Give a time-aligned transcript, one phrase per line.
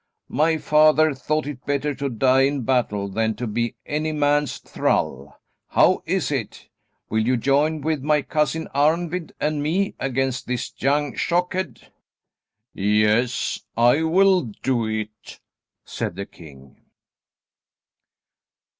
[0.33, 5.37] My father thought it better to die in battle than to be any man's thrall.
[5.67, 6.69] How is it?
[7.09, 11.91] Will you join with my cousin Arnvid and me against this young Shockhead?"
[12.73, 15.39] "Yes, I will do it,"
[15.85, 16.77] said the king.